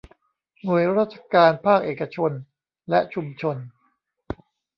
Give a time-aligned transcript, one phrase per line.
[0.63, 2.31] หน่วยงานราชการภาคเอกชน
[2.89, 3.57] และชุมชน